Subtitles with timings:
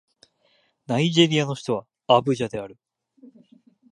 [0.87, 2.75] ナイジェリアの首都はアブジャである